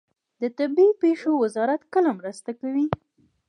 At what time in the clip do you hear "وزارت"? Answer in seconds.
1.43-1.81